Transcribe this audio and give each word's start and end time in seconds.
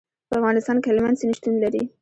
په 0.29 0.33
افغانستان 0.39 0.77
کې 0.81 0.87
هلمند 0.91 1.19
سیند 1.19 1.35
شتون 1.37 1.55
لري. 1.63 1.81